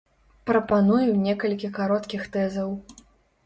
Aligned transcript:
Прапаную 0.49 1.11
некалькі 1.27 1.73
кароткіх 1.77 2.27
тэзаў. 2.37 2.77